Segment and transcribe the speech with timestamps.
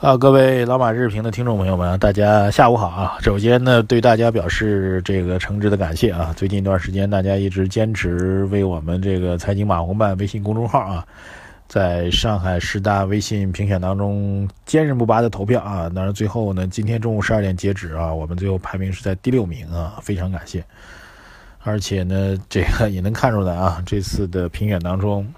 [0.00, 3.18] 啊，各位老马日评的听众朋友们，大家下午好啊！
[3.20, 6.32] 首先呢，对大家表示这个诚挚的感谢啊！
[6.34, 11.06] 最近一段时间，大家一直坚持为我们这个财经马红办微信公众号啊，
[11.68, 15.90] 在上海十大微信评选当中坚韧不拔的投票啊！
[15.94, 20.64] 当然，最后呢，今天中午十二点截止啊，我们最后排名是在第六名啊，非常感谢！
[21.62, 25.30] 而且呢，这个也能看出来啊，这次的评选当中，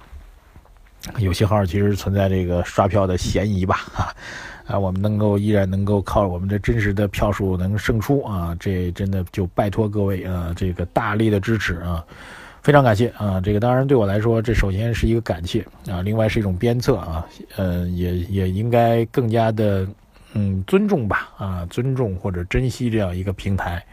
[1.18, 4.14] 有些号其实存在这个刷票的嫌疑吧啊！
[4.66, 12.04] 啊，我们能够依然能够靠我们的真实的票数能胜出啊，这真的就拜托各位啊，这个大力的支持啊，
[12.62, 13.40] 非常感谢啊。
[13.40, 19.86] 这个当然对我来说，这首先是一个感谢啊，另外是一种鞭策啊，呃，也也应该更加的
[20.34, 23.84] 嗯尊重吧啊，尊重或者珍惜这样一个平台，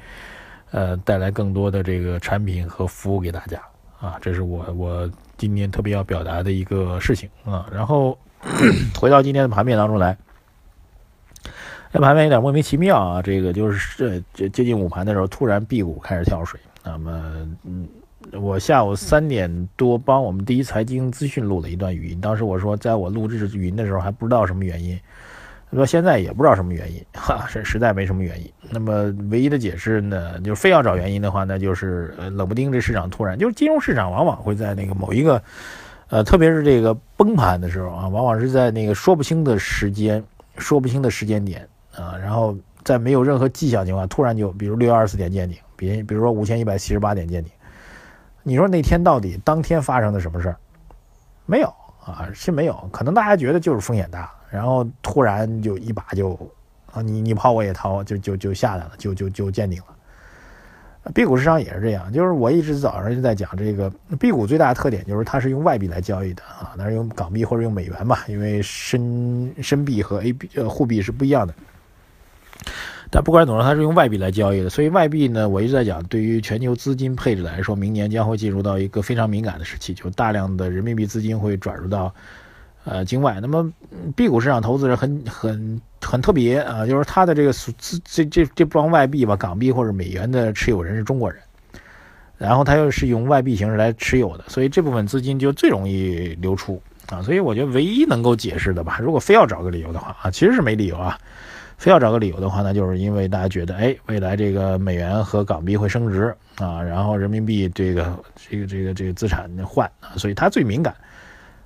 [0.69, 3.59] 呃，带来更多的这个产品和服务给大家
[3.99, 7.65] 啊，这是我我今天特别要表达的一个事情啊。
[7.73, 8.15] 然后
[8.99, 10.15] 回到今天的盘面当中来。
[11.91, 13.21] 这盘面有点莫名其妙啊！
[13.21, 16.59] 这个就是这接近午盘的时候，突然 B 股开始跳水。
[16.83, 17.87] 那么，嗯，
[18.39, 22.21] 我下午三点多帮我们第一财经资讯录了一段语音。
[22.21, 24.99] 当时我说，在我录制语音的时候还不知道什么原因，
[25.73, 28.47] 说现在也不知道什么原因，哈，是实在没什么原因。
[28.69, 35.41] 那么唯一的解释呢，就非要找原因的话，那就是呃，冷不丁这市场突然，就是金融市场往往会在那个某一个，
[36.09, 40.23] 呃，特别是这个崩盘的时候啊，往往是在那个说不清的时间、
[40.59, 41.67] 说不清的时间点。
[41.99, 47.51] 啊，然后在没有任何迹象情况，突然就比如六幺二四点见顶，比比如说五千一百七十八点见顶，
[48.43, 50.57] 你说那天到底当天发生的什么事儿？
[51.45, 51.67] 没有
[52.05, 56.39] 啊，是没有，可能大家觉得就是风险大，然后突然就一把就
[56.91, 59.95] 啊，你你抛我也抛，就就就下来了，就就就见顶了。
[61.13, 71.53] B 股市场也是这样，就是我一直早上就在讲这个 B 股最大的特点就是它是用外币来交易的啊，那是用港币或者用美元嘛，因为深深币和 A 币呃沪币是不一样的。
[73.11, 82.13] 但不管怎么说，它是用外币来交易的，所以外币呢，我一直在讲，对于全球资金配置来说，明年将会进入到一个非常敏感的时期，就大量的人民币资金会转入到
[82.83, 83.39] 呃境外。
[83.41, 83.67] 那么
[84.15, 91.41] B 股市场投资人很很很特别啊，就是他的这个资这这这帮外币吧，港币或者美元的持有人是中国人，
[92.37, 97.23] 然后他又是用外币形式来持有的，所以这部分资金就最容易流出啊。
[97.23, 101.17] 所以我觉得唯一能够解释的吧，如果非要找个理由的话啊，其实是没理由啊。
[101.79, 110.93] 非要找个理由的话呢，就是因为大家觉得，哎，未来这个美元和港币会升值啊，然后人民币这个这个这个这个资产换啊，所以它最敏感，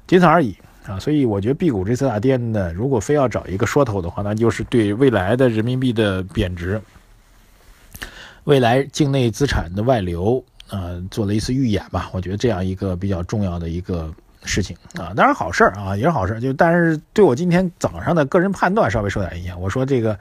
[0.05, 0.99] 仅此而已啊。
[0.99, 6.79] 所以我觉得 B 股这次大跌呢，如果非要找一个说头的话，那就是对未来的人民币的贬值，
[8.43, 12.11] 未来境内资产的外流啊，做了一次预演吧。
[12.13, 14.13] 我觉得这样一个比较重要的一个。
[14.45, 16.39] 事情啊，当然好事儿啊，也是好事儿。
[16.39, 19.59] 就但是对我今天早上的个人判断稍微受点影响。
[19.59, 20.17] 我说这个，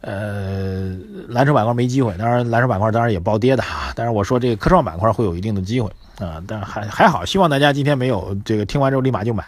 [0.00, 0.96] 呃，
[1.28, 2.14] 蓝筹板块没机会。
[2.18, 3.92] 当然，蓝筹板块当然也暴跌的哈。
[3.94, 6.42] 但是我说这个科创板块会有一定的机会啊。
[6.46, 9.44] 但还还好，希望大家今天没有这个听完之后立马就买，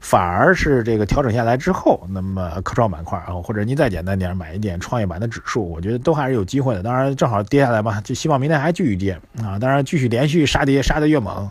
[0.00, 6.82] 反而是这个调整下来之后，那么科创板块啊，或者您再简单点买一点创业板的指数，我觉得都还是有机会的。
[6.82, 9.58] 当然正好跌下来嘛，就希望明天还继续跌啊。
[9.58, 11.50] 当然继续连续杀跌，杀得越猛。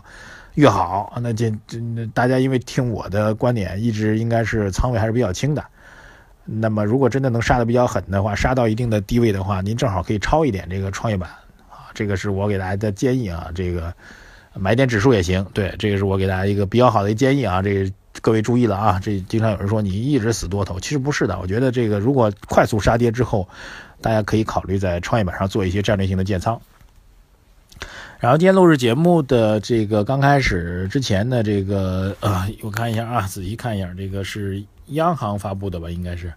[0.54, 1.78] 越好，那这这
[2.12, 5.64] 大家因为听我的观点，一直应该是仓位还是比较轻的。
[6.44, 11.30] 那么如果真的能杀的比较狠的话，杀到一定的低位的话，您正好可以抄一点这个创业板
[11.70, 13.48] 啊，这个是我给大家的建议啊。
[13.54, 13.94] 这个
[14.54, 17.62] 买点指数也行，对，这个是我给大家一个比较好的建议啊。
[17.62, 21.38] 这个各位注意了啊，这经常有人说你一直死多头，其实不是的。
[21.38, 23.48] 我觉得这个如果快速杀跌之后，
[24.00, 26.60] 大家可以考虑在创业板上做一些战略性的建仓。
[28.20, 35.88] 然后今天录制节目的这个刚开始之前的这个呃，我看一下啊，仔细看一下，这个是央行发布的吧？
[35.88, 36.30] 应该是，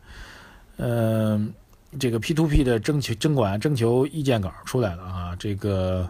[0.77, 1.53] 嗯，
[1.99, 6.09] 这个 P to P 的征求征管征求意见稿出来了啊，这个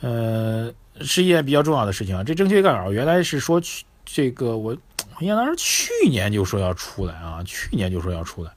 [0.00, 0.72] 呃
[1.02, 2.24] 是一件比较重要的事情啊。
[2.24, 4.74] 这征求意见稿原来是说去这个我
[5.12, 8.50] 好像当时去年就说要出来啊，去年就说要出来，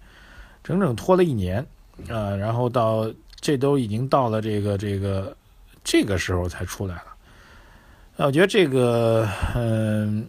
[0.63, 1.59] 整整拖了一年
[2.07, 3.11] 啊，然后到
[3.41, 5.35] 这都已经到了这个这个。
[5.83, 10.27] 这个时候才出来了，我觉得这个嗯，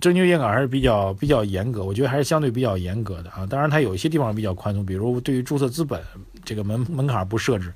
[0.00, 3.46] 征求严稿还是比较比较严格，我觉得还是相对比较严格的啊。
[3.46, 6.02] 当然，它有一些地方比较宽松，比如对于注册资本
[6.44, 7.72] 这个门门槛不设置，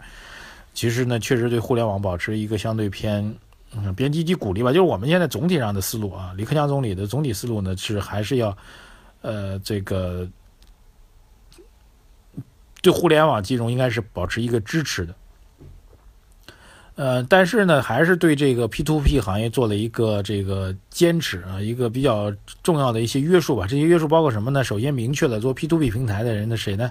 [0.74, 3.34] 其实呢，确实对互联网保持一个相对偏
[3.74, 4.70] 嗯，别积极鼓励吧。
[4.70, 8.56] 就是我们现在总体上的思路啊，李克强总理的总体思路呢是还是要，
[9.22, 10.28] 呃，这个
[12.82, 15.14] 对互联网金融应该是保持一个支持的。
[16.98, 23.68] 呃，但是呢，还是对这个 P to P 行业做了一个这个坚持啊，一个比较重要的一些约束吧。
[23.68, 24.64] 这些约束包括什么呢？
[24.64, 26.90] 首先明确了做 P to P 平台的人的谁呢？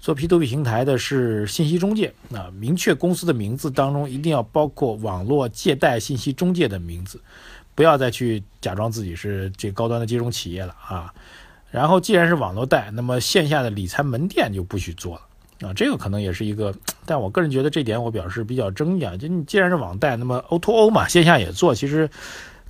[0.00, 7.20] 做 P to P 平台的是信息中介啊，明确公司的名字当中一定要包括网络借贷信息中介的名字，
[7.74, 11.12] 不要再去假装自己是这高端的金融企业了啊。
[11.70, 15.20] 然后，既然是网络贷，那么线下的理财门店就不许做了。
[15.60, 16.74] 啊，这个可能也是一个，
[17.06, 19.16] 但我个人觉得这点我表示比较争议啊。
[19.16, 22.10] 就你既然是网贷，那么 O to O 嘛，线下也做，其实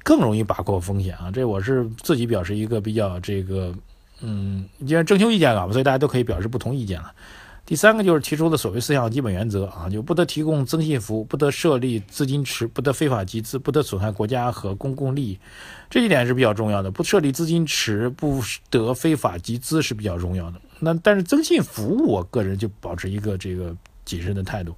[0.02, 1.30] 更容易把控风险啊。
[1.32, 3.74] 这我是自己表示一个比较这个，
[4.20, 7.10] 嗯，既然征求意见了嘛，所以大家都可以表示不同意见了。
[7.66, 15.38] 第三个就是提出的所谓四项基本原则啊，就不得提供增信服务，不得设立资金池，不得非法集资，不得损害国家和公共利益，
[15.88, 16.90] 这一点是比较重要的。
[16.90, 20.60] 不设立资金池，不得非法集资是比较重要的。
[20.78, 23.74] 那但是增信服务，我个人就保持一个这个
[24.04, 24.74] 谨慎的态度，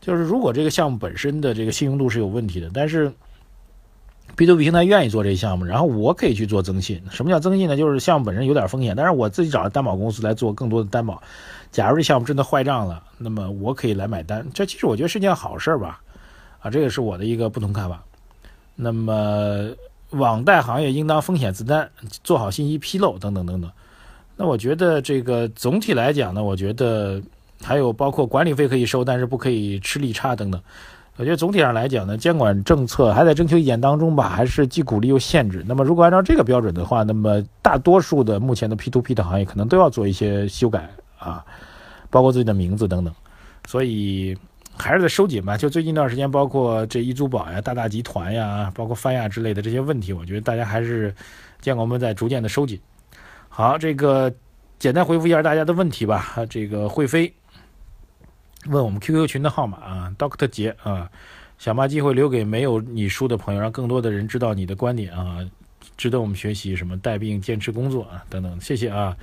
[0.00, 3.12] 就是如果这个项目本身的这个信用度是有问题的，但是
[4.36, 7.00] B to B 平台愿意做这个项目，然后我可以去做增信。
[7.10, 7.76] 什么叫增信呢？
[7.76, 11.22] 就是项目本身有点风险，但是我自己找担保公司来做更多的担保。
[11.70, 16.00] 假如这项目真的坏账了，那么我可以来买单，这其实我觉得是件好事吧，
[16.60, 18.02] 啊，这个是我的一个不同看法。
[18.74, 19.70] 那么
[20.10, 21.90] 网贷行业应当风险自担，
[22.24, 23.70] 做好信息披露等等等等。
[24.36, 27.22] 那我觉得这个总体来讲呢，我觉得
[27.62, 30.60] 还有包括管理费可以收，但是不可以吃利差等等。
[31.16, 35.64] 我觉得总体上来讲呢，监管政策还在征求意见当中吧，还是既鼓励又限制。
[35.66, 40.90] 那么如果按照这个标准的话，那么大多数的目前的 P to P 的行业可能都要做一些修改。
[41.16, 41.42] 啊，
[42.10, 43.14] 包括自己的名字等等，
[43.66, 44.36] 所以
[44.76, 45.56] 还是在收紧吧。
[45.56, 51.14] 就最近一段时间，包括这一租宝呀、大大集团呀、包括泛亚之类的这些问题，我觉得大家还是
[51.62, 52.78] 监管部门在逐渐的收紧。
[53.56, 54.34] 好，这个
[54.80, 56.44] 简单回复一下大家的问题吧。
[56.50, 57.32] 这个会飞
[58.66, 61.08] 问我们 QQ 群的号码啊，Doctor 杰啊，
[61.56, 65.38] 想把机会留给没有你书的朋友，让更多的人知道你的观点啊，
[65.96, 66.74] 值得我们学习。
[66.74, 69.16] 什么带病坚持工作啊，等等，谢谢啊，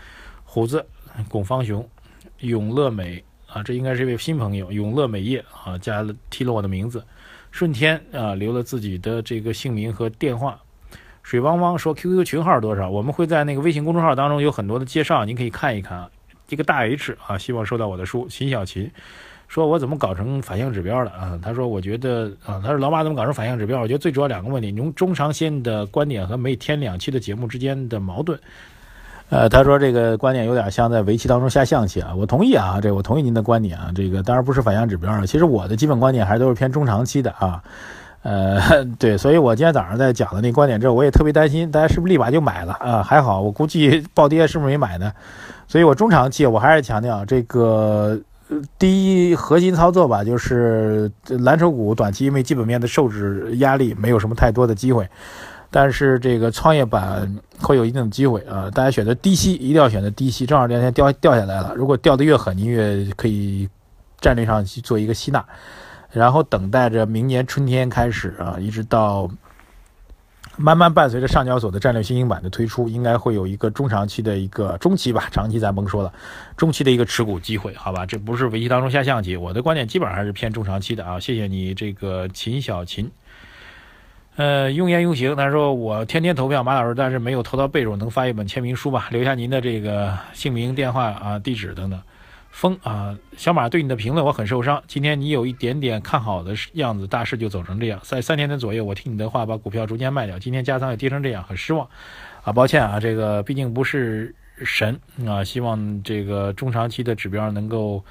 [0.45, 0.85] 虎子。
[1.27, 1.85] 巩方雄、
[2.39, 4.71] 永乐美啊，这应该是一位新朋友。
[4.71, 7.03] 永乐美业啊，加了提了我的名字。
[7.51, 10.57] 顺天啊，留了自己的这个姓名和电话。
[11.23, 12.89] 水汪汪说 QQ 群号多少？
[12.89, 16.05] 我们会在那个微信公众号当中有很多的介绍，您可以看一看。
[16.49, 18.27] 一个大 H 啊，希望收到我的书。
[18.27, 18.91] 秦小琴
[19.47, 21.39] 说，我怎么搞成反向指标了啊？
[21.41, 23.79] 他说，我觉得啊，他说老马怎么搞成反向指标？
[23.79, 28.37] 我觉得最主要两个问题：您中长线的观点和每天两期的节目之间的矛盾。
[29.29, 37.63] 呃，他说这个观点有点像在围棋当中下象棋啊，我同意啊，这我同意您的观点啊，这个当然不是反向指标啊，其实我的基本观点还是都是偏中长期的啊，
[38.23, 45.11] 呃， 对，所以我今天早上在讲的那观点之后，我也特别担心大家是不是立马就买了啊，还好我估计 暴跌是不是没买呢？
[45.67, 48.19] 所以我中长期我还是强调这个
[48.77, 51.09] 第一核心操作吧，就是
[51.39, 55.07] 蓝筹股短期因为基本面的受制压力没有什么太多的机会。
[55.73, 58.69] 但是这个创业板会有一定的机会啊！
[58.73, 60.45] 大家选择低吸，一定要选择低吸。
[60.45, 63.69] 正好这两天掉掉下来了，如果掉得越狠，您越可以
[64.19, 65.41] 战略上去做一个吸纳，
[66.11, 69.29] 然后等待着明年春天开始啊，一直到
[70.57, 76.13] 慢慢伴随着上交所的战略新兴板的推出，应该会有一个中长期的一个中期吧，长期咱甭说了，
[76.57, 78.05] 中期的一个持股机会，好吧？
[78.05, 81.19] 这不是围棋当中下象棋，我的观点基本上还是偏中长期的啊！
[81.19, 83.09] 谢谢你这个秦小琴。
[84.35, 89.07] 呃，用言用行，他说我天天投票马老师，但是没有投到备注，能发一本签名书吧？
[89.11, 91.99] 留下您的这个姓名、电话啊、地址等等。
[92.51, 94.83] 风啊，小马对你的评论我很受伤。
[94.87, 97.99] 今天你有一点点看好的样子，大势就走成这样。
[98.03, 101.87] 在三天的左右，我听你的话把股票逐渐卖掉，今天加仓也跌成这样，很失望。
[102.43, 108.03] 啊，抱歉啊，这个毕竟不是神啊，希望这个中长期的指标能够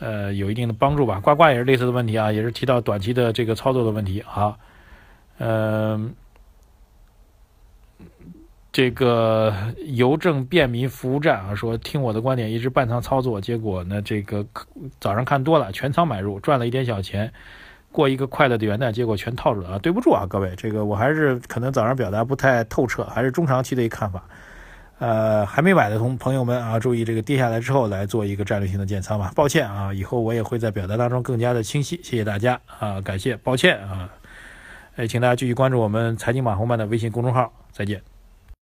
[0.00, 1.20] 呃有一定的帮助吧。
[1.20, 4.56] 呱呱也是类似的问题啊，也是提到短期的这个操作的问题啊。
[5.38, 6.14] 嗯，
[8.76, 9.54] 这个
[9.86, 14.44] 邮政便民服务站啊，说听我的观点，一直半仓操作，结果呢，这个
[15.00, 17.32] 早上看多了，全仓买入，赚了一点小钱，
[17.90, 19.78] 过一个快乐的元旦，结果全套住了啊！
[19.78, 24.22] 对不住啊，各位，这个我还是可能早上表达不太透彻，还是中长期的一个看法。
[24.98, 29.32] 呃，还没买的同朋友们啊，注意这个跌下来之后来做一个战略性的建仓吧。
[29.34, 34.10] 抱歉啊，以后我也会在表达当中更加的清晰，谢谢大家啊，感谢，抱歉啊。
[34.96, 38.15] 哎，请大家继续关注我们财经马红漫的微信公众号，再见。